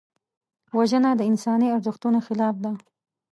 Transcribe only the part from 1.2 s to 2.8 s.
انساني ارزښتونو خلاف ده